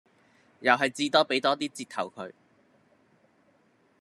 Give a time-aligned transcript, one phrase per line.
[0.61, 2.31] 又係至多俾多 d 折頭佢